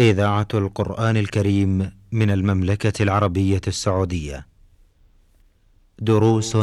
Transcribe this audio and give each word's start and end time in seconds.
إذاعة 0.00 0.48
القرآن 0.54 1.16
الكريم 1.16 1.90
من 2.12 2.30
المملكة 2.30 3.02
العربية 3.02 3.60
السعودية. 3.66 4.46
دروس 5.98 6.56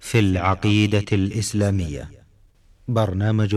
في 0.00 0.18
العقيدة 0.18 1.04
الإسلامية. 1.12 2.10
برنامج 2.88 3.56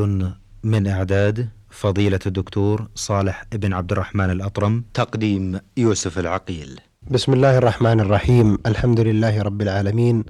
من 0.64 0.88
إعداد 0.88 1.50
فضيلة 1.70 2.20
الدكتور 2.26 2.88
صالح 2.96 3.46
بن 3.52 3.74
عبد 3.74 3.92
الرحمن 3.92 4.30
الأطرم. 4.30 4.84
تقديم 4.94 5.60
يوسف 5.78 6.20
العقيل. 6.20 6.80
بسم 7.12 7.34
الله 7.34 7.58
الرحمن 7.58 8.00
الرحيم، 8.00 8.58
الحمد 8.66 9.00
لله 9.00 9.42
رب 9.42 9.62
العالمين. 9.62 10.24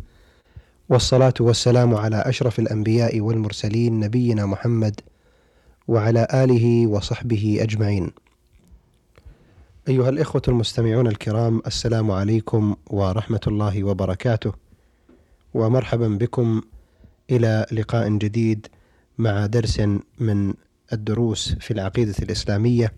والصلاة 0.90 1.34
والسلام 1.40 1.96
على 1.96 2.16
أشرف 2.16 2.60
الأنبياء 2.60 3.20
والمرسلين 3.20 4.00
نبينا 4.00 4.46
محمد 4.46 5.02
وعلى 5.88 6.28
آله 6.34 6.88
وصحبه 6.88 7.58
أجمعين. 7.62 8.12
أيها 9.88 10.10
الإخوة 10.10 10.42
المستمعون 10.48 11.08
الكرام 11.08 11.62
السلام 11.68 12.12
عليكم 12.12 12.76
ورحمة 12.88 13.40
الله 13.48 13.84
وبركاته. 13.84 14.54
ومرحبا 15.54 16.08
بكم 16.08 16.62
إلى 17.32 17.66
لقاء 17.72 18.10
جديد 18.10 18.68
مع 19.18 19.46
درس 19.46 19.80
من 20.20 20.54
الدروس 20.94 21.56
في 21.60 21.72
العقيدة 21.72 22.14
الإسلامية 22.22 22.94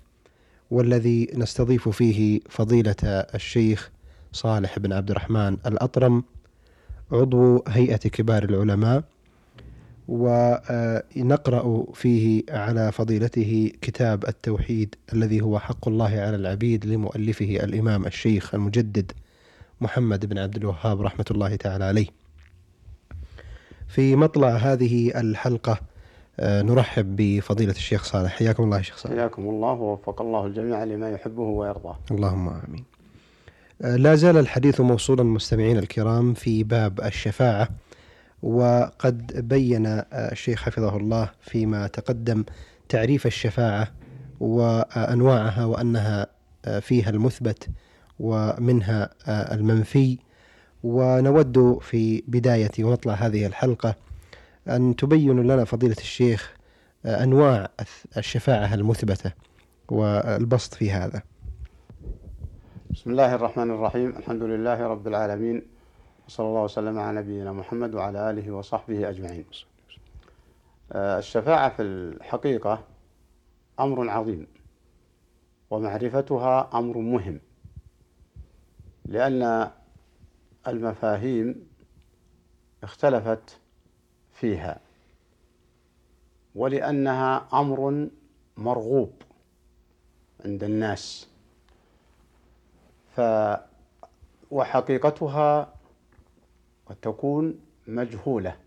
والذي 0.71 1.27
نستضيف 1.34 1.89
فيه 1.89 2.39
فضيلة 2.49 2.95
الشيخ 3.03 3.91
صالح 4.31 4.79
بن 4.79 4.93
عبد 4.93 5.12
الرحمن 5.12 5.57
الأطرم 5.65 6.23
عضو 7.12 7.63
هيئة 7.67 7.98
كبار 7.98 8.43
العلماء 8.43 9.03
ونقرأ 10.09 11.86
فيه 11.94 12.44
على 12.49 12.91
فضيلته 12.91 13.72
كتاب 13.81 14.27
التوحيد 14.27 14.95
الذي 15.13 15.41
هو 15.41 15.59
حق 15.59 15.88
الله 15.88 16.09
على 16.09 16.35
العبيد 16.35 16.85
لمؤلفه 16.85 17.45
الإمام 17.45 18.05
الشيخ 18.05 18.55
المجدد 18.55 19.12
محمد 19.82 20.26
بن 20.26 20.38
عبد 20.38 20.55
الوهاب 20.55 21.01
رحمة 21.01 21.26
الله 21.32 21.55
تعالى 21.55 21.84
عليه. 21.84 22.07
في 23.88 24.16
مطلع 24.16 24.49
هذه 24.49 25.20
الحلقة 25.20 25.79
نرحب 26.40 27.16
بفضيلة 27.16 27.71
الشيخ 27.71 28.04
صالح. 28.04 28.32
حياكم 28.32 28.63
الله 28.63 28.82
شيخ 28.82 28.98
صالح. 28.98 29.16
حياكم 29.16 29.41
الله 29.41 29.71
ووفق 29.71 30.21
الله 30.21 30.46
الجميع 30.46 30.84
لما 30.84 31.10
يحبه 31.10 31.41
ويرضاه. 31.41 31.99
اللهم 32.12 32.48
آمين. 32.49 32.84
لا 33.79 34.16
زال 34.16 34.38
الحديث 34.38 34.82
موصولا 34.82 35.23
مستمعين 35.23 35.77
الكرام 35.77 36.34
في 36.34 36.63
باب 36.63 37.01
الشفاعة. 37.01 37.70
وقد 38.43 39.48
بين 39.48 39.85
الشيخ 40.13 40.62
حفظه 40.62 40.98
الله 40.98 41.29
فيما 41.41 41.87
تقدم 41.87 42.43
تعريف 42.90 43.26
الشفاعة 43.26 43.91
وأنواعها 44.40 45.65
وأنها 45.65 46.27
فيها 46.79 47.10
المثبت 47.10 47.70
ومنها 48.20 49.10
المنفي. 49.27 50.17
ونود 50.84 51.77
في 51.82 52.23
بداية 52.27 52.71
ومطلع 52.79 53.13
هذه 53.13 53.45
الحلقة 53.45 53.95
أن 54.70 54.95
تبين 54.95 55.40
لنا 55.40 55.65
فضيلة 55.65 55.95
الشيخ 55.99 56.54
أنواع 57.05 57.70
الشفاعة 58.17 58.73
المثبتة 58.73 59.32
والبسط 59.90 60.73
في 60.73 60.91
هذا. 60.91 61.21
بسم 62.91 63.12
الله 63.12 63.35
الرحمن 63.35 63.71
الرحيم. 63.71 64.09
الحمد 64.17 64.44
لله 64.44 64.88
رب 64.88 65.07
العالمين. 65.07 65.63
وصلى 66.30 66.47
الله 66.47 66.63
وسلم 66.63 67.00
على 67.00 67.19
نبينا 67.19 67.52
محمد 67.52 67.96
وعلى 67.96 68.30
آله 68.30 68.52
وصحبه 68.52 69.09
أجمعين. 69.09 69.46
الشفاعة 70.96 71.69
في 71.69 71.81
الحقيقة 71.81 72.84
أمر 73.80 74.09
عظيم 74.09 74.47
ومعرفتها 75.69 76.69
أمر 76.74 76.97
مهم 76.97 77.40
لأن 79.06 79.72
المفاهيم 80.68 81.68
اختلفت 82.84 83.57
فيها 84.34 84.79
ولأنها 86.56 87.47
أمر 87.53 88.07
مرغوب 88.57 89.13
عند 90.45 90.63
الناس 90.63 91.28
ف 93.16 93.22
وحقيقتها 94.51 95.78
تكون 96.94 97.59
مجهولة. 97.88 98.57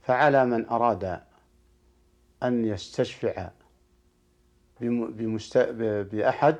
فعلى 0.00 0.46
من 0.46 0.68
أراد 0.68 1.20
أن 2.42 2.64
يستشفع 2.64 3.50
بمست... 4.80 5.58
بأحد 6.12 6.56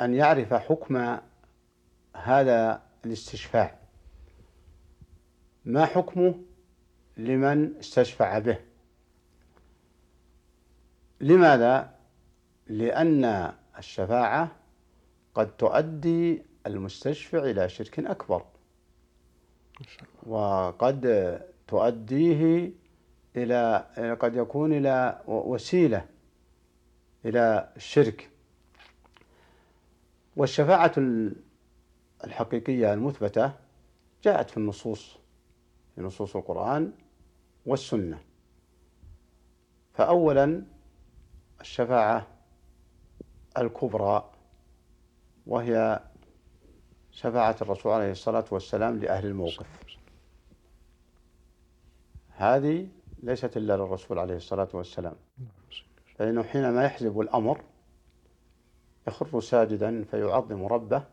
أن 0.00 0.14
يعرف 0.14 0.54
حكم 0.54 1.18
هذا 2.16 2.82
الاستشفاع. 3.04 3.78
ما 5.64 5.86
حكمه 5.86 6.34
لمن 7.16 7.76
استشفع 7.76 8.38
به؟ 8.38 8.58
لماذا؟ 11.20 11.94
لأن 12.66 13.52
الشفاعة 13.78 14.56
قد 15.34 15.56
تؤدي 15.56 16.42
المستشفع 16.66 17.38
إلى 17.38 17.68
شرك 17.68 17.98
أكبر. 17.98 18.44
وقد 20.26 21.02
تؤديه 21.68 22.70
إلى 23.36 23.86
قد 24.20 24.36
يكون 24.36 24.72
إلى 24.72 25.22
وسيلة 25.26 26.06
إلى 27.24 27.72
الشرك. 27.76 28.30
والشفاعة 30.36 30.92
الحقيقية 32.24 32.92
المثبتة 32.94 33.52
جاءت 34.24 34.50
في 34.50 34.56
النصوص 34.56 35.18
في 35.94 36.00
نصوص 36.00 36.36
القرآن 36.36 36.92
والسنة. 37.66 38.20
فأولا 39.94 40.62
الشفاعة 41.60 42.26
الكبرى 43.58 44.30
وهي 45.46 46.00
شفاعة 47.18 47.56
الرسول 47.62 47.92
عليه 47.92 48.10
الصلاة 48.10 48.44
والسلام 48.50 48.98
لأهل 48.98 49.26
الموقف. 49.26 49.66
هذه 52.28 52.88
ليست 53.22 53.56
إلا 53.56 53.76
للرسول 53.76 54.18
عليه 54.18 54.36
الصلاة 54.36 54.68
والسلام. 54.72 55.14
فإنه 56.16 56.42
حينما 56.42 56.84
يحزب 56.84 57.20
الأمر 57.20 57.60
يخر 59.08 59.40
ساجدا 59.40 60.04
فيعظم 60.04 60.66
ربه 60.66 61.04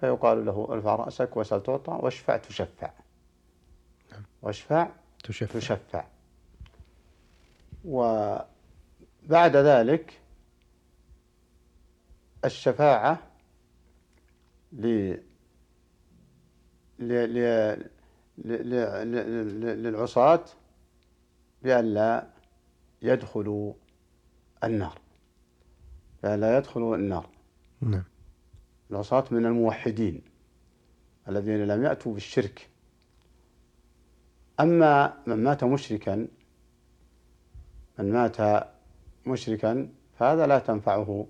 فيقال 0.00 0.46
له 0.46 0.66
ارفع 0.70 0.94
رأسك 0.94 1.36
وسل 1.36 1.62
تعطى 1.62 1.92
واشفع 1.92 2.36
تشفع. 2.36 2.90
واشفع 4.42 4.88
تشفع, 5.24 5.58
تشفع. 5.58 6.04
وبعد 7.84 9.56
ذلك 9.56 10.20
الشفاعة 12.44 13.18
ل 14.72 15.14
للعصاة 19.74 20.44
بأن 21.62 21.84
لا 21.84 22.26
يدخلوا 23.02 23.74
النار. 24.64 24.98
بأن 26.22 26.40
لا 26.40 26.58
يدخلوا 26.58 26.96
النار. 26.96 27.28
نعم. 27.80 28.04
العصاة 28.90 29.24
من 29.30 29.46
الموحدين 29.46 30.22
الذين 31.28 31.64
لم 31.64 31.84
يأتوا 31.84 32.14
بالشرك. 32.14 32.70
أما 34.60 35.22
من 35.26 35.44
مات 35.44 35.64
مشركا 35.64 36.28
من 37.98 38.12
مات 38.12 38.66
مشركا 39.26 39.88
فهذا 40.18 40.46
لا 40.46 40.58
تنفعه 40.58 41.26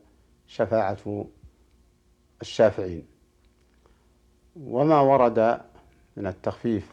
شفاعة 0.47 1.27
الشافعين. 2.41 3.20
وما 4.57 5.01
ورد 5.01 5.61
من 6.17 6.27
التخفيف 6.27 6.93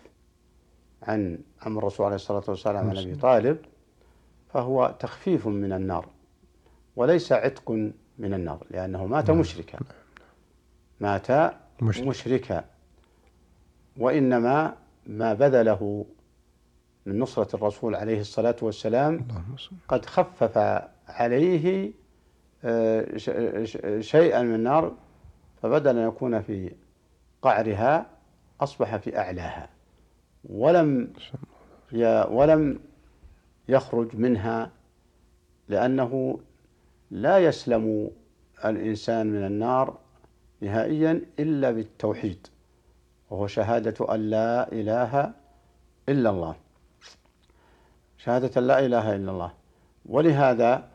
عن 1.04 1.39
عم 1.62 1.77
الرسول 1.77 2.06
عليه 2.06 2.15
الصلاة 2.15 2.44
والسلام 2.48 2.77
عن 2.89 2.98
أبي 2.98 3.15
طالب 3.15 3.57
فهو 4.54 4.95
تخفيف 5.00 5.48
من 5.48 5.74
النار 5.74 6.07
وليس 6.95 7.31
عتق 7.31 7.71
من 8.18 8.33
النار 8.33 8.65
لأنه 8.71 9.06
مات 9.06 9.30
مشركا. 9.31 9.80
مات 11.00 11.31
مشركا. 11.81 12.65
وإنما 13.98 14.75
ما 15.07 15.33
بذله 15.33 16.06
من 17.06 17.19
نصرة 17.19 17.56
الرسول 17.56 17.95
عليه 17.95 18.19
الصلاة 18.21 18.56
والسلام 18.62 19.27
قد 19.88 20.06
خفف 20.06 20.57
عليه 21.07 21.92
شيئا 24.00 24.42
من 24.42 24.56
النار 24.56 24.94
فبدل 25.62 25.98
أن 25.98 26.07
يكون 26.07 26.42
في 26.42 26.71
قعرها 27.41 28.05
أصبح 28.61 28.97
في 28.97 29.17
أعلاها 29.17 29.69
ولم 30.49 31.13
ولم 32.29 32.79
يخرج 33.67 34.15
منها 34.15 34.71
لأنه 35.67 36.39
لا 37.11 37.37
يسلم 37.37 38.11
الإنسان 38.65 39.27
من 39.27 39.45
النار 39.45 39.97
نهائيا 40.61 41.21
إلا 41.39 41.71
بالتوحيد 41.71 42.47
وهو 43.29 43.47
شهادة 43.47 44.15
أن 44.15 44.29
لا 44.29 44.71
إله 44.71 45.33
إلا 46.09 46.29
الله. 46.29 46.55
شهادة 48.17 48.61
لا 48.61 48.85
إله 48.85 49.15
إلا 49.15 49.31
الله. 49.31 49.53
ولهذا 50.05 50.87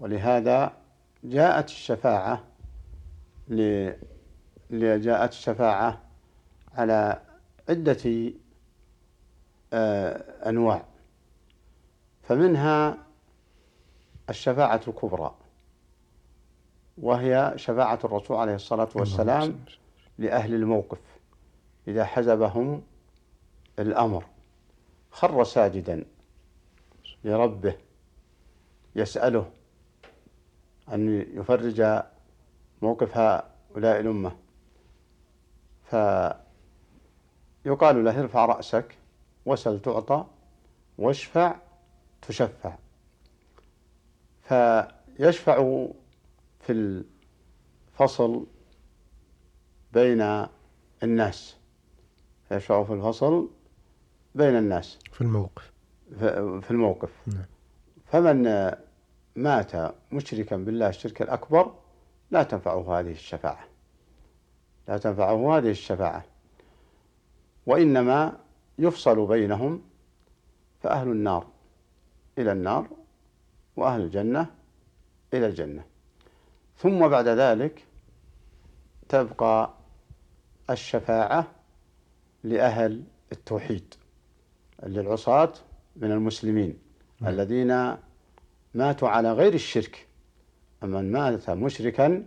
ولهذا 0.00 0.72
جاءت 1.24 1.68
الشفاعة 1.68 2.44
جاءت 4.80 5.32
الشفاعة 5.32 6.00
على 6.74 7.20
عدة 7.68 8.32
آه، 9.72 10.48
أنواع. 10.48 10.84
فمنها 12.22 12.98
الشفاعة 14.30 14.80
الكبرى 14.88 15.34
وهي 16.98 17.52
شفاعة 17.56 17.98
الرسول 18.04 18.36
عليه 18.36 18.54
الصلاة 18.54 18.88
والسلام 18.94 19.64
لأهل 20.18 20.54
الموقف. 20.54 20.98
إذا 21.88 22.04
حزبهم 22.04 22.82
الأمر 23.78 24.24
خر 25.10 25.44
ساجدا 25.44 26.04
لربه 27.24 27.76
يسأله 28.96 29.50
أن 30.92 31.26
يفرج 31.34 32.02
موقف 32.82 33.16
هؤلاء 33.16 34.00
الأمة. 34.00 34.36
فيقال 37.64 38.04
له 38.04 38.20
ارفع 38.20 38.46
رأسك 38.46 38.98
وسل 39.46 39.80
تعطى 39.80 40.26
واشفع 40.98 41.56
تشفع. 42.22 42.76
فيشفع 44.42 45.86
في 46.60 46.72
الفصل 47.92 48.46
بين 49.92 50.46
الناس. 51.02 51.56
يشفع 52.50 52.84
في 52.84 52.92
الفصل 52.92 53.50
بين 54.34 54.56
الناس. 54.56 54.98
في 55.12 55.20
الموقف. 55.20 55.72
في 56.60 56.70
الموقف. 56.70 57.10
نعم. 57.26 57.44
فمن 58.06 58.70
مات 59.36 59.72
مشركا 60.12 60.56
بالله 60.56 60.88
الشرك 60.88 61.22
الأكبر 61.22 61.74
لا 62.30 62.42
تنفعه 62.42 63.00
هذه 63.00 63.10
الشفاعة. 63.10 63.73
لا 64.88 64.98
تنفعه 64.98 65.58
هذه 65.58 65.70
الشفاعة. 65.70 66.24
وإنما 67.66 68.38
يفصل 68.78 69.26
بينهم 69.26 69.82
فأهل 70.82 71.08
النار 71.08 71.46
إلى 72.38 72.52
النار 72.52 72.88
وأهل 73.76 74.00
الجنة 74.00 74.46
إلى 75.34 75.46
الجنة. 75.46 75.84
ثم 76.76 77.08
بعد 77.08 77.28
ذلك 77.28 77.84
تبقى 79.08 79.70
الشفاعة 80.70 81.46
لأهل 82.44 83.04
التوحيد 83.32 83.94
للعصاة 84.82 85.52
من 85.96 86.12
المسلمين 86.12 86.78
م. 87.20 87.26
الذين 87.28 87.96
ماتوا 88.74 89.08
على 89.08 89.32
غير 89.32 89.54
الشرك. 89.54 90.06
من 90.82 91.12
مات 91.12 91.50
مشركا 91.50 92.26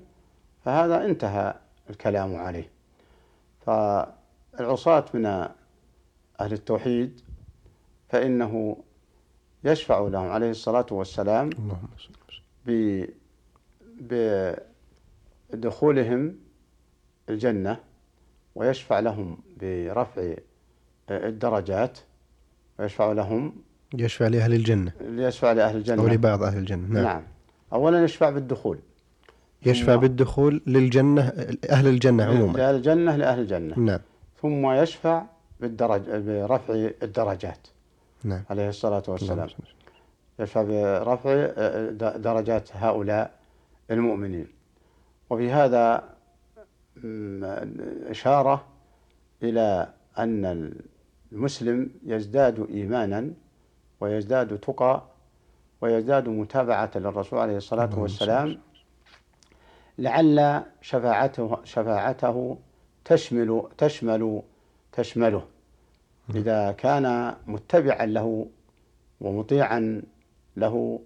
فهذا 0.65 1.05
انتهى 1.05 1.55
الكلام 1.89 2.35
عليه. 2.35 2.69
فالعصاة 3.65 5.05
من 5.13 5.25
أهل 5.25 6.53
التوحيد 6.53 7.21
فإنه 8.09 8.77
يشفع 9.63 9.99
لهم 9.99 10.29
عليه 10.29 10.51
الصلاة 10.51 10.85
والسلام 10.91 11.49
بدخولهم 15.49 16.35
الجنة 17.29 17.79
ويشفع 18.55 18.99
لهم 18.99 19.37
برفع 19.61 20.35
الدرجات 21.11 21.99
ويشفع 22.79 23.11
لهم 23.11 23.53
يشفع 23.93 24.27
لأهل 24.27 24.53
الجنة. 24.53 24.91
يشفع 25.01 25.51
لأهل 25.51 25.75
الجنة. 25.77 26.01
أو 26.01 26.07
لبعض 26.07 26.43
أهل 26.43 26.57
الجنة. 26.57 26.87
نعم, 26.87 27.03
نعم. 27.03 27.23
أولا 27.73 28.03
يشفع 28.03 28.29
بالدخول. 28.29 28.79
يشفع 29.65 29.95
بالدخول 29.95 30.61
للجنة 30.67 31.21
أهل 31.69 31.87
الجنة 31.87 32.23
عموما. 32.23 32.57
لأهل 32.57 32.75
الجنة 32.75 33.15
لأهل 33.15 33.39
الجنة. 33.39 33.79
نعم. 33.79 33.99
ثم 34.41 34.71
يشفع 34.71 35.23
بالدرج 35.59 36.01
برفع 36.09 36.89
الدرجات. 37.03 37.67
نعم. 38.23 38.43
عليه 38.49 38.69
الصلاة 38.69 39.03
والسلام. 39.07 39.47
يشفع 40.39 40.63
برفع 40.63 41.47
درجات 42.17 42.69
هؤلاء 42.73 43.31
المؤمنين. 43.91 44.47
وفي 45.29 45.51
هذا 45.51 46.03
إشارة 48.09 48.65
إلى 49.43 49.89
أن 50.17 50.71
المسلم 51.31 51.89
يزداد 52.05 52.67
إيمانا 52.69 53.29
ويزداد 54.01 54.57
تقى 54.57 55.03
ويزداد 55.81 56.29
متابعة 56.29 56.91
للرسول 56.95 57.39
عليه 57.39 57.57
الصلاة 57.57 57.99
والسلام 57.99 58.57
لعل 59.97 60.63
شفاعته 60.81 61.57
شفاعته 61.63 62.57
تشمل 63.05 63.63
تشمل 63.77 64.41
تشمله. 64.91 65.45
إذا 66.35 66.71
كان 66.71 67.35
متبعا 67.47 68.05
له 68.05 68.47
ومطيعا 69.21 70.01
له 70.57 70.99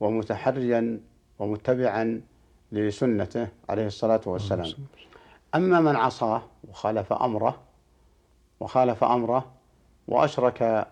ومتحريا 0.00 1.00
ومتبعا 1.38 2.20
لسنته 2.72 3.48
عليه 3.68 3.86
الصلاة 3.86 4.20
والسلام. 4.26 4.72
أما 5.54 5.80
من 5.80 5.96
عصاه 5.96 6.42
وخالف 6.68 7.12
أمره 7.12 7.62
وخالف 8.60 9.04
أمره 9.04 9.52
وأشرك 10.08 10.88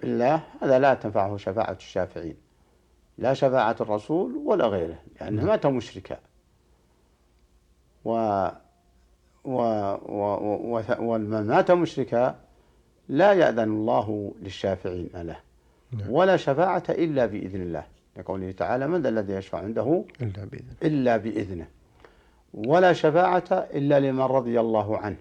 بالله 0.00 0.42
هذا 0.62 0.78
لا 0.78 0.94
تنفعه 0.94 1.36
شفاعة 1.36 1.72
الشافعين. 1.72 2.36
لا 3.18 3.34
شفاعة 3.34 3.76
الرسول 3.80 4.36
ولا 4.36 4.66
غيره. 4.66 4.98
لأنه 5.22 5.36
نعم. 5.42 5.46
مات 5.46 5.66
مشركا 5.66 6.18
و 8.04 8.10
و 9.44 9.58
و 10.08 10.82
ومن 10.98 11.46
مات 11.46 11.70
مشركا 11.70 12.36
لا 13.08 13.32
يأذن 13.32 13.58
الله 13.58 14.34
للشافعين 14.42 15.10
له 15.14 15.36
نعم. 15.92 16.10
ولا 16.10 16.36
شفاعة 16.36 16.82
إلا 16.88 17.26
بإذن 17.26 17.62
الله. 17.62 17.84
لقوله 18.16 18.52
تعالى 18.52 18.86
من 18.86 19.02
ذا 19.02 19.08
الذي 19.08 19.32
يشفع 19.32 19.58
عنده 19.58 20.04
إلا 20.20 20.44
بإذنه. 20.44 20.76
إلا 20.82 21.16
بإذنه. 21.16 21.66
ولا 22.54 22.92
شفاعة 22.92 23.44
إلا 23.50 24.00
لمن 24.00 24.20
رضي 24.20 24.60
الله 24.60 24.98
عنه. 24.98 25.16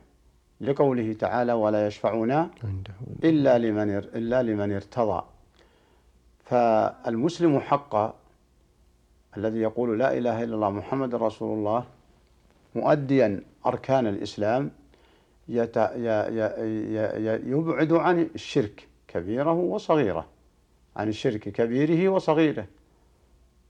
لقوله 0.61 1.13
تعالى 1.13 1.53
ولا 1.53 1.87
يشفعون 1.87 2.31
إلا 3.23 3.57
لمن 3.57 3.89
إلا 3.89 4.43
لمن 4.43 4.71
ارتضى. 4.71 5.23
فالمسلم 6.45 7.59
حقا 7.59 8.20
الذي 9.37 9.59
يقول 9.59 9.99
لا 9.99 10.17
إله 10.17 10.43
إلا 10.43 10.55
الله 10.55 10.69
محمد 10.69 11.15
رسول 11.15 11.57
الله 11.57 11.83
مؤديا 12.75 13.43
أركان 13.65 14.07
الإسلام 14.07 14.71
يبعد 17.45 17.93
عن 17.93 18.29
الشرك 18.35 18.87
كبيره 19.07 19.53
وصغيره 19.53 20.25
عن 20.95 21.07
الشرك 21.07 21.39
كبيره 21.39 22.09
وصغيره. 22.09 22.67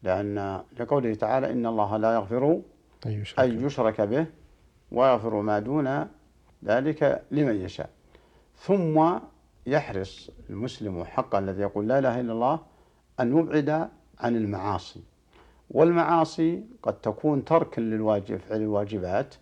لأن 0.04 0.62
لقوله 0.80 1.14
تعالى 1.14 1.52
إن 1.52 1.66
الله 1.66 1.98
لا 1.98 2.14
يغفر 2.14 2.62
أن 3.40 3.66
يشرك 3.66 4.02
به 4.02 4.26
ويغفر 4.92 5.42
ما 5.42 5.60
دون 5.60 6.08
ذلك 6.66 7.24
لمن 7.32 7.62
يشاء. 7.62 7.90
ثم 8.58 9.20
يحرص 9.66 10.30
المسلم 10.50 11.04
حقا 11.04 11.40
الذي 11.40 11.62
يقول 11.62 11.88
لا 11.88 12.00
إله 12.00 12.20
إلا 12.20 12.34
الله 12.34 12.60
أن 13.20 13.38
يبعد 13.38 13.90
عن 14.20 14.36
المعاصي. 14.36 15.02
والمعاصي 15.72 16.64
قد 16.84 17.02
تكون 17.02 17.46
تركا 17.46 17.82
للواجب 17.82 18.38
فعل 18.38 18.62
الواجبات 18.62 19.36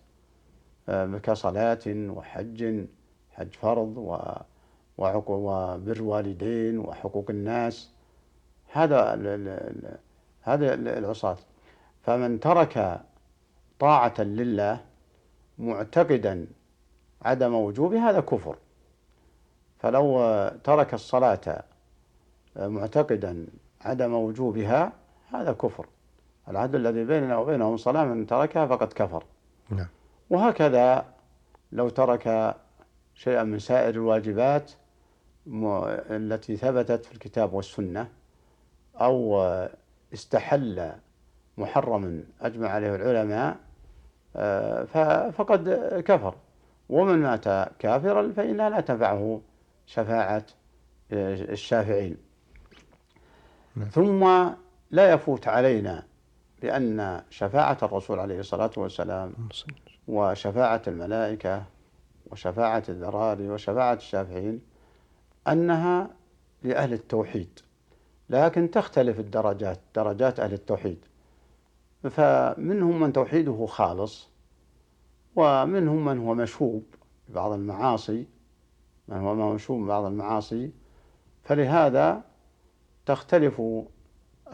آه، 0.88 1.18
كصلاة 1.18 1.80
وحج 1.86 2.84
حج 3.30 3.54
فرض 3.54 3.94
وبر 4.98 6.02
والدين 6.02 6.78
وحقوق 6.78 7.30
الناس. 7.30 7.90
هذا 8.72 9.14
هذا 10.42 10.74
العصاة. 10.74 11.36
فمن 12.02 12.40
ترك 12.40 13.00
طاعة 13.78 14.20
لله 14.20 14.80
معتقدا 15.58 16.46
عدم 17.22 17.54
وجوب 17.54 17.94
هذا 17.94 18.20
كفر. 18.20 18.56
فلو 19.78 20.48
ترك 20.64 20.94
الصلاة 20.94 21.64
معتقدا 22.56 23.46
عدم 23.80 24.14
وجوبها 24.14 24.92
هذا 25.32 25.52
كفر. 25.52 25.86
العهد 26.50 26.74
الذي 26.74 27.04
بيننا 27.04 27.36
وبينهم 27.36 27.76
صلاة 27.76 28.04
من 28.04 28.26
تركها 28.26 28.66
فقد 28.66 28.92
كفر 28.92 29.24
نعم. 29.70 29.86
وهكذا 30.30 31.04
لو 31.72 31.88
ترك 31.88 32.56
شيئا 33.14 33.42
من 33.42 33.58
سائر 33.58 33.94
الواجبات 33.94 34.70
التي 36.10 36.56
ثبتت 36.56 37.04
في 37.04 37.12
الكتاب 37.12 37.52
والسنة 37.52 38.08
أو 39.00 39.42
استحل 40.14 40.92
محرما 41.58 42.24
أجمع 42.40 42.68
عليه 42.68 42.94
العلماء 42.94 43.56
آه، 44.36 45.30
فقد 45.30 45.68
كفر 46.06 46.34
ومن 46.88 47.18
مات 47.18 47.44
كافرا 47.78 48.32
فإنها 48.36 48.70
لا 48.70 48.80
تنفعه 48.80 49.40
شفاعة 49.86 50.44
آه، 51.12 51.34
الشافعين 51.34 52.16
نعم. 53.76 53.88
ثم 53.88 54.50
لا 54.90 55.12
يفوت 55.12 55.48
علينا 55.48 56.04
بأن 56.62 57.22
شفاعة 57.30 57.78
الرسول 57.82 58.18
عليه 58.18 58.40
الصلاة 58.40 58.70
والسلام 58.76 59.34
وشفاعة 60.08 60.82
الملائكة 60.86 61.64
وشفاعة 62.26 62.82
الذراري 62.88 63.48
وشفاعة 63.48 63.94
الشافعين 63.94 64.60
أنها 65.48 66.10
لأهل 66.62 66.92
التوحيد 66.92 67.60
لكن 68.30 68.70
تختلف 68.70 69.20
الدرجات 69.20 69.80
درجات 69.94 70.40
أهل 70.40 70.52
التوحيد. 70.52 71.04
فمنهم 72.10 73.00
من 73.00 73.12
توحيده 73.12 73.66
خالص 73.66 74.28
ومنهم 75.36 76.04
من 76.04 76.18
هو 76.18 76.34
مشهوب 76.34 76.84
ببعض 77.28 77.52
المعاصي 77.52 78.26
من 79.08 79.16
هو 79.16 79.54
مشهوب 79.54 79.84
ببعض 79.84 80.04
المعاصي. 80.04 80.70
فلهذا 81.42 82.22
تختلف 83.06 83.62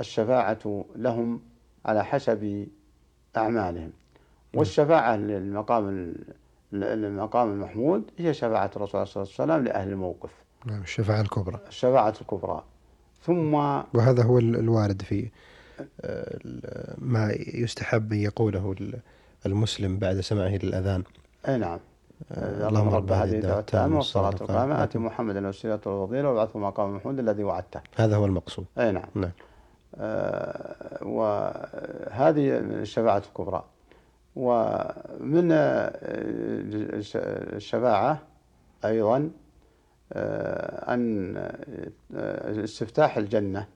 الشفاعة 0.00 0.84
لهم 0.96 1.40
على 1.86 2.04
حسب 2.04 2.66
أعمالهم. 3.36 3.90
والشفاعة 4.54 5.16
للمقام 5.16 6.14
المقام 6.72 7.52
المحمود 7.52 8.02
هي 8.18 8.34
شفاعة 8.34 8.70
الرسول 8.76 9.06
صلى 9.06 9.22
الله 9.22 9.34
عليه 9.38 9.52
وسلم 9.52 9.64
لأهل 9.64 9.88
الموقف. 9.88 10.30
نعم 10.66 10.82
الشفاعة 10.82 11.20
الكبرى. 11.20 11.60
الشفاعة 11.68 12.14
الكبرى. 12.20 12.62
ثم 13.22 13.54
وهذا 13.94 14.22
هو 14.22 14.38
الوارد 14.38 15.02
في 15.02 15.28
آه، 16.00 16.38
ما 16.98 17.32
يستحب 17.54 18.12
أن 18.12 18.18
يقوله 18.18 18.74
المسلم 19.46 19.98
بعد 19.98 20.20
سماعه 20.20 20.58
للأذان. 20.62 21.02
أي 21.48 21.58
نعم. 21.58 21.78
آه، 22.32 22.68
اللهم 22.68 22.88
رب 22.88 23.12
هذه 23.12 23.32
الدعوة 23.32 23.60
التامة 23.60 23.96
والصلاة 23.96 24.28
القائمة 24.28 24.84
آتي 24.84 24.98
محمدا 24.98 25.38
الوسيلة 25.38 25.80
والفضيلة 25.86 26.30
وابعثه 26.30 26.58
مقام 26.58 26.96
محمود 26.96 27.18
الذي 27.18 27.44
وعدته. 27.44 27.80
هذا 27.96 28.16
هو 28.16 28.26
المقصود. 28.26 28.66
أي 28.78 28.92
نعم, 28.92 29.08
نعم. 29.14 29.30
آه 30.00 31.06
وهذه 31.06 32.58
الشفاعة 32.58 33.22
الكبرى. 33.28 33.64
ومن 34.36 35.52
آه، 35.52 35.90
الشفاعة 37.56 38.22
أيضا 38.84 39.30
آه، 40.12 40.94
أن 40.94 41.36
استفتاح 42.64 43.16
الجنة 43.16 43.66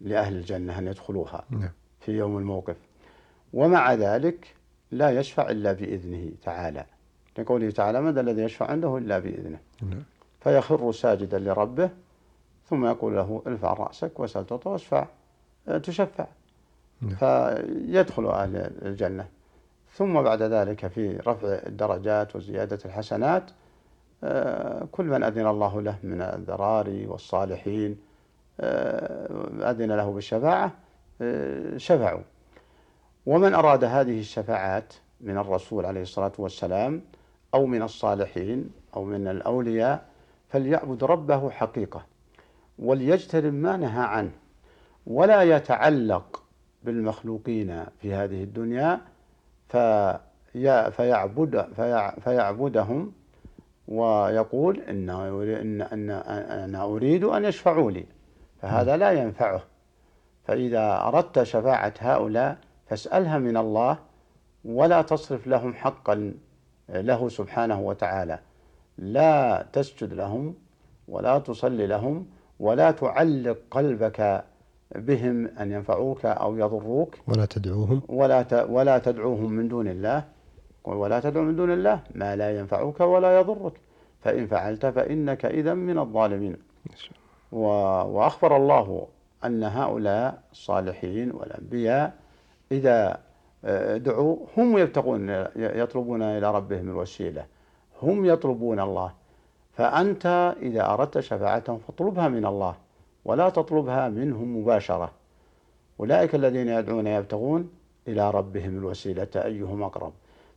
لأهل 0.00 0.36
الجنة 0.36 0.78
أن 0.78 0.86
يدخلوها 0.86 1.44
نعم. 1.50 1.70
في 2.00 2.12
يوم 2.12 2.38
الموقف. 2.38 2.76
ومع 3.52 3.94
ذلك 3.94 4.54
لا 4.90 5.10
يشفع 5.10 5.50
إلا 5.50 5.72
بإذنه 5.72 6.30
تعالى. 6.42 6.84
لقوله 7.38 7.70
تعالى 7.70 8.00
من 8.00 8.18
الذي 8.18 8.42
يشفع 8.42 8.70
عنده 8.70 8.98
إلا 8.98 9.18
بإذنه؟ 9.18 9.58
نعم. 9.82 10.02
فيخر 10.40 10.92
ساجدا 10.92 11.38
لربه 11.38 11.90
ثم 12.68 12.86
يقول 12.86 13.16
له 13.16 13.42
ارفع 13.46 13.72
رأسك 13.72 14.20
وسل 14.20 14.46
تعطى 14.46 14.68
واشفع. 14.68 15.06
تشفع. 15.82 16.26
نعم. 17.02 17.14
فيدخل 17.14 18.26
أهل 18.26 18.70
الجنة. 18.82 19.26
ثم 19.92 20.22
بعد 20.22 20.42
ذلك 20.42 20.86
في 20.86 21.16
رفع 21.16 21.48
الدرجات 21.66 22.36
وزيادة 22.36 22.78
الحسنات 22.84 23.50
آه، 24.24 24.88
كل 24.92 25.04
من 25.04 25.22
أذن 25.22 25.46
الله 25.46 25.82
له 25.82 25.96
من 26.02 26.22
الذراري 26.22 27.06
والصالحين 27.06 27.98
آه، 28.60 29.70
أذن 29.70 29.92
له 29.92 30.12
بالشفاعة 30.12 30.72
شفعوا. 31.76 32.22
ومن 33.26 33.54
أراد 33.54 33.84
هذه 33.84 34.20
الشفاعات 34.20 34.94
من 35.20 35.38
الرسول 35.38 35.86
عليه 35.86 36.02
الصلاة 36.02 36.32
والسلام 36.38 37.02
أو 37.54 37.66
من 37.66 37.82
الصالحين 37.82 38.70
أو 38.96 39.04
من 39.04 39.28
الأولياء 39.28 40.04
فليعبد 40.48 41.04
ربه 41.04 41.50
حقيقة 41.50 42.06
وليجتنب 42.78 43.54
ما 43.54 43.76
نهى 43.76 44.04
عنه. 44.04 44.30
ولا 45.06 45.42
يتعلق 45.42 46.42
بالمخلوقين 46.82 47.84
في 48.00 48.14
هذه 48.14 48.42
الدنيا 48.42 49.00
فيعبد 50.90 51.66
فيعبدهم 52.24 53.12
ويقول 53.88 54.80
إن 54.80 55.10
إن 55.10 55.80
أن 55.80 56.10
أنا 56.10 56.84
أريد 56.84 57.24
أن 57.24 57.44
يشفعوا 57.44 57.90
لي 57.90 58.06
فهذا 58.62 58.96
لا 58.96 59.12
ينفعه. 59.12 59.62
فإذا 60.44 61.00
أردت 61.00 61.42
شفاعة 61.42 61.94
هؤلاء 61.98 62.58
فاسألها 62.86 63.38
من 63.38 63.56
الله 63.56 63.98
ولا 64.64 65.02
تصرف 65.02 65.46
لهم 65.46 65.74
حقا 65.74 66.34
له 66.88 67.28
سبحانه 67.28 67.80
وتعالى. 67.80 68.38
لا 68.98 69.66
تسجد 69.72 70.12
لهم 70.12 70.54
ولا 71.08 71.38
تصلي 71.38 71.86
لهم 71.86 72.26
ولا 72.60 72.90
تعلق 72.90 73.58
قلبك 73.70 74.44
بهم 74.94 75.46
أن 75.46 75.72
ينفعوك 75.72 76.26
أو 76.26 76.56
يضروك. 76.56 77.14
ولا 77.28 77.44
تدعوهم. 77.44 78.02
ولا 78.08 78.64
ولا 78.64 78.98
تدعوهم 78.98 79.52
من 79.52 79.68
دون 79.68 79.88
الله. 79.88 80.24
ولا 80.84 81.20
تدعو 81.20 81.42
من 81.42 81.56
دون 81.56 81.72
الله 81.72 82.00
ما 82.14 82.36
لا 82.36 82.58
ينفعك 82.58 83.00
ولا 83.00 83.40
يضرك. 83.40 83.72
فإن 84.20 84.46
فعلت 84.46 84.86
فإنك 84.86 85.44
إذا 85.44 85.74
من 85.74 85.98
الظالمين. 85.98 86.56
وأخبر 87.52 88.56
الله 88.56 89.06
أن 89.44 89.64
هؤلاء 89.64 90.42
الصالحين 90.52 91.30
والأنبياء 91.30 92.14
إذا 92.72 93.18
آه، 93.64 93.96
دعوا 93.96 94.36
هم 94.56 94.78
يبتغون 94.78 95.46
يطلبون 95.56 96.22
إلى 96.22 96.50
ربهم 96.52 96.90
الوسيلة. 96.90 97.46
هم 98.02 98.24
يطلبون 98.24 98.80
الله. 98.80 99.12
فأنت 99.72 100.54
إذا 100.62 100.92
أردت 100.92 101.20
شفاعتهم 101.20 101.78
فاطلبها 101.78 102.28
من 102.28 102.46
الله. 102.46 102.74
ولا 103.26 103.48
تطلبها 103.48 104.08
منهم 104.08 104.56
مباشرة. 104.56 105.10
أولئك 106.00 106.34
الذين 106.34 106.68
يدعون 106.68 107.06
يبتغون 107.06 107.70
إلى 108.08 108.30
ربهم 108.30 108.78
الوسيلة 108.78 109.28
أيهم 109.36 109.82
أقرب. 109.82 110.12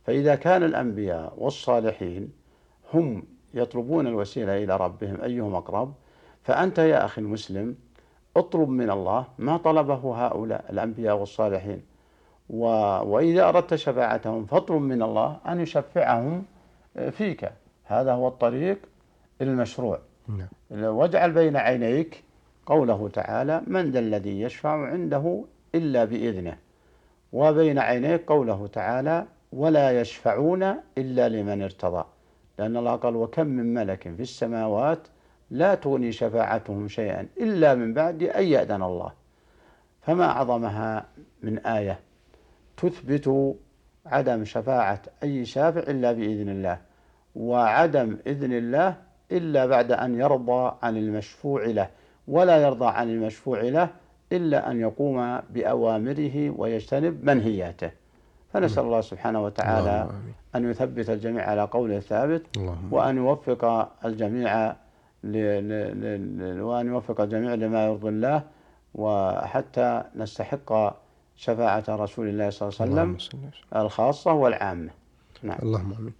فإذا 0.06 0.34
كان 0.34 0.62
الأنبياء 0.62 1.34
والصالحين 1.38 2.32
هم 2.94 3.22
يطلبون 3.54 4.06
الوسيلة 4.06 4.64
إلى 4.64 4.76
ربهم 4.76 5.20
أيهم 5.22 5.54
أقرب 5.54 5.92
فأنت 6.42 6.78
يا 6.78 7.04
أخي 7.04 7.22
المسلم 7.22 7.76
اطلب 8.36 8.68
من 8.68 8.90
الله 8.90 9.26
ما 9.38 9.56
طلبه 9.56 10.26
هؤلاء 10.26 10.64
الأنبياء 10.70 11.16
والصالحين. 11.16 11.82
و... 12.50 12.64
وإذا 13.12 13.48
أردت 13.48 13.74
شفاعتهم 13.74 14.46
فاطلب 14.46 14.82
من 14.82 15.02
الله 15.02 15.36
أن 15.46 15.60
يشفعهم 15.60 16.44
فيك. 17.10 17.50
هذا 17.84 18.12
هو 18.12 18.28
الطريق 18.28 18.78
المشروع. 19.40 19.98
نعم. 20.28 20.48
واجعل 20.70 21.32
بين 21.32 21.56
عينيك 21.56 22.24
قوله 22.66 23.08
تعالى 23.08 23.62
من 23.66 23.90
ذا 23.90 23.98
الذي 23.98 24.40
يشفع 24.40 24.86
عنده 24.86 25.44
إلا 25.74 26.04
بإذنه 26.04 26.56
وبين 27.32 27.78
عينيك 27.78 28.24
قوله 28.26 28.66
تعالى 28.66 29.26
ولا 29.52 30.00
يشفعون 30.00 30.62
إلا 30.98 31.28
لمن 31.28 31.62
ارتضى 31.62 32.04
لأن 32.58 32.76
الله 32.76 32.96
قال 32.96 33.16
وكم 33.16 33.46
من 33.46 33.74
ملك 33.74 34.02
في 34.02 34.22
السماوات 34.22 35.08
لا 35.50 35.74
تغني 35.74 36.12
شفاعتهم 36.12 36.88
شيئا 36.88 37.28
إلا 37.40 37.74
من 37.74 37.94
بعد 37.94 38.22
أن 38.22 38.44
يأذن 38.44 38.82
الله 38.82 39.12
فما 40.00 40.24
أعظمها 40.24 41.06
من 41.42 41.58
آية؟ 41.58 42.00
تثبت 42.76 43.56
عدم 44.06 44.44
شفاعة 44.44 45.02
أي 45.22 45.44
شافع 45.44 45.80
إلا 45.80 46.12
بإذن 46.12 46.48
الله 46.48 46.78
وعدم 47.34 48.18
إذن 48.26 48.52
الله 48.52 48.96
إلا 49.32 49.66
بعد 49.66 49.92
أن 49.92 50.20
يرضى 50.20 50.76
عن 50.82 50.96
المشفوع 50.96 51.66
له. 51.66 51.90
ولا 52.28 52.62
يرضى 52.62 52.86
عن 52.86 53.10
المشفوع 53.10 53.60
له 53.60 53.88
إلا 54.32 54.70
أن 54.70 54.80
يقوم 54.80 55.38
بأوامره 55.50 56.54
ويجتنب 56.56 57.24
منهياته. 57.24 57.90
فنسأل 58.52 58.84
الله 58.84 59.00
سبحانه 59.00 59.44
وتعالى 59.44 60.08
أن 60.54 60.70
يثبت 60.70 61.10
الجميع 61.10 61.50
على 61.50 61.62
قوله 61.62 61.96
الثابت 61.96 62.42
وأن 62.90 63.16
يوفق 63.16 63.88
الجميع 64.04 64.74
وأن 66.64 66.86
يوفق 66.86 67.20
الجميع 67.20 67.54
لما 67.54 67.86
يرضي 67.86 68.08
الله 68.08 68.42
وحتى 68.94 70.02
نستحق 70.16 70.96
شفاعة 71.36 71.84
رسول 71.88 72.28
الله 72.28 72.50
صلى 72.50 72.68
الله 72.68 72.80
عليه 72.80 72.92
وسلم. 72.92 73.16
الخاصة 73.76 74.32
والعامة. 74.32 74.90
نعم 75.42 75.58
اللهم 75.62 75.92
آمين. 75.92 76.12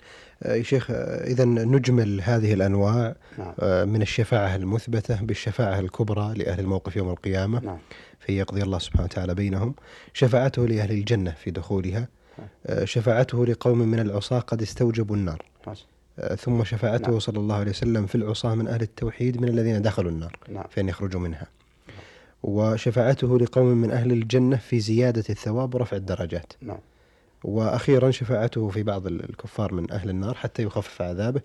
آه، 0.43 0.55
يا 0.55 0.63
شيخ 0.63 0.91
آه، 0.91 1.27
اذا 1.27 1.45
نجمل 1.45 2.21
هذه 2.23 2.55
الأنواع 2.55 3.15
نعم. 3.39 3.55
آه، 3.61 3.85
من 3.85 4.03
الشفاعة 4.03 4.57
المثبتة 4.57 5.23
بالشفاعة 5.23 5.81
الكبرى 5.81 6.35
لأهل 6.35 6.61
الموقف 6.61 6.97
يوم 6.97 7.11
القيامة 7.11 7.61
نعم. 7.61 7.79
في 8.21 8.39
يقضي 8.39 8.63
الله 8.63 8.79
سبحانه 8.79 9.05
وتعالى 9.05 9.35
بينهم، 9.35 9.75
شفاعته 10.15 10.67
لأهل 10.67 10.91
الجنة 10.91 11.31
في 11.31 11.51
دخولها، 11.51 12.09
نعم. 12.39 12.85
شفاعته 12.85 13.47
لقوم 13.47 13.79
من 13.79 14.01
العصاة 14.01 14.39
قد 14.39 14.63
استوجبوا 14.63 15.17
النار. 15.17 15.43
نعم. 15.67 15.77
ثم 16.37 16.65
شفاعته 16.65 17.11
نعم. 17.11 17.19
صلى 17.19 17.39
الله 17.39 17.55
عليه 17.55 17.71
وسلم 17.71 18.07
في 18.07 18.15
العصاة 18.15 18.55
من 18.55 18.69
أهل 18.69 18.83
التوحيد 18.83 19.41
من 19.41 19.49
الذين 19.49 19.83
دخلوا 19.83 20.11
النار 20.11 20.39
نعم. 20.49 20.65
فإن 20.71 20.89
يخرجوا 20.89 21.21
منها. 21.21 21.47
وشفاعته 22.43 23.39
لقوم 23.39 23.67
من 23.67 23.91
أهل 23.91 24.13
الجنة 24.13 24.57
في 24.57 24.81
زيادة 24.81 25.25
الثواب 25.31 25.75
ورفع 25.75 25.97
الدرجات 25.97 26.53
نعم 26.63 26.79
وأخيرا 27.45 28.11
شفاعته 28.11 28.69
في 28.69 28.83
بعض 28.83 29.07
الكفار 29.07 29.75
من 29.75 29.93
أهل 29.93 30.11
النار 30.11 30.35
حتى 30.35 30.63
يخفف 30.63 31.03
عذابه 31.03 31.41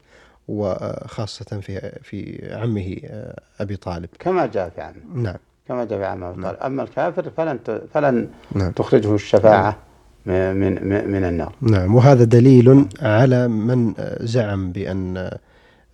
وخاصة 0.47 1.59
في 1.59 1.99
في 2.03 2.49
عمه 2.53 2.97
آه، 3.05 3.39
أبي 3.59 3.75
طالب. 3.75 4.09
كما 4.19 4.45
جاء 4.45 4.69
في 4.69 4.81
عمه 4.81 4.95
نعم. 5.13 5.35
كما 5.67 5.85
جاء 5.85 5.99
في 5.99 6.05
عمه 6.05 6.29
أبي 6.29 6.41
طالب. 6.41 6.57
أما 6.57 6.83
الكافر 6.83 7.29
فلن 7.37 7.59
فلن 7.93 8.29
نعم. 8.55 8.71
تخرجه 8.71 9.15
الشفاعة 9.15 9.77
من 10.25 10.55
من 10.55 11.07
من 11.07 11.23
النار. 11.23 11.55
نعم. 11.61 11.95
وهذا 11.95 12.23
دليل 12.23 12.85
على 13.01 13.47
من 13.47 13.93
زعم 14.19 14.71
بأن 14.71 15.31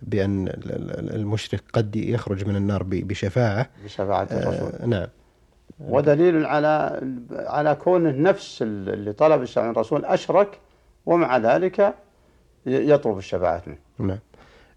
بأن 0.02 0.48
المشرك 1.14 1.62
قد 1.72 1.96
يخرج 1.96 2.46
من 2.46 2.56
النار 2.56 2.82
بشفاعة. 2.82 3.68
بشفاعة 3.84 4.28
الرسول. 4.32 4.72
آه، 4.80 4.86
نعم. 4.86 5.06
ودليل 5.88 6.46
على 6.46 7.00
على 7.30 7.74
كونه 7.74 8.10
نفس 8.10 8.62
اللي 8.62 9.12
طلب 9.12 9.42
الشفاعة 9.42 9.64
من 9.64 9.70
الرسول 9.70 10.04
أشرك 10.04 10.58
ومع 11.06 11.36
ذلك 11.36 11.94
يطلب 12.66 13.18
الشفاعة 13.18 13.62
منه. 13.66 13.78
نعم. 13.98 14.18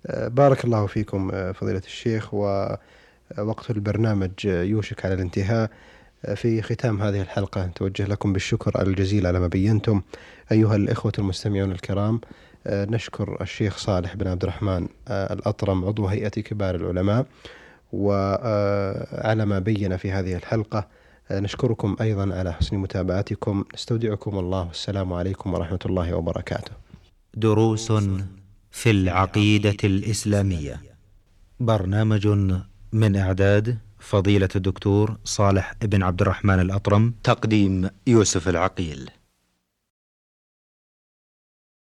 آه، 0.08 0.28
بارك 0.28 0.66
الله 0.66 0.86
فيكم 0.86 1.32
آه، 1.34 1.52
فضيلة 1.52 1.82
الشيخ 1.86 2.34
ووقت 2.34 3.70
البرنامج 3.70 4.32
آه، 4.48 4.64
يوشك 4.64 5.06
على 5.06 5.14
الانتهاء. 5.14 5.70
في 6.36 6.62
ختام 6.62 7.02
هذه 7.02 7.22
الحلقة 7.22 7.66
نتوجه 7.66 8.06
لكم 8.08 8.34
بالشكر 8.34 8.82
الجزيل 8.82 9.28
على 9.28 9.40
ما 9.40 9.48
بينتم. 9.48 10.02
أيها 10.52 10.76
الإخوة 10.76 11.12
المستمعون 11.20 11.72
الكرام 11.72 12.22
نشكر 12.68 13.38
الشيخ 13.42 13.78
صالح 13.78 14.16
بن 14.16 14.28
عبد 14.28 14.44
الرحمن 14.44 14.88
الأطرم 15.10 15.86
عضو 15.86 16.06
هيئة 16.06 16.30
كبار 16.30 16.76
العلماء 16.76 17.26
وعلى 17.94 19.46
ما 19.46 19.60
بين 19.60 19.98
في 19.98 20.12
هذه 20.12 20.36
الحلقة. 20.36 20.88
نشكركم 21.32 21.96
أيضا 22.02 22.36
على 22.36 22.54
حسن 22.54 22.78
متابعتكم. 22.78 23.64
نستودعكم 23.74 24.40
الله. 24.40 24.68
والسلام 24.68 25.14
عليكم 25.14 25.54
ورحمة 25.54 25.80
الله 25.86 26.14
وبركاته. 26.14 26.72
دروس 27.34 27.92
في 28.72 28.92
العقيدة 28.92 29.78
الإسلامية. 29.84 30.82
برنامج 31.60 32.28
من 32.94 33.16
إعداد 33.16 33.78
فضيلة 34.00 34.50
الدكتور 34.56 35.18
صالح 35.24 35.74
بن 35.82 36.04
عبد 36.04 36.22
الرحمن 36.22 36.60
الأطرم. 36.60 37.14
تقديم 37.24 37.90
يوسف 38.08 38.50
العقيل. 38.50 39.10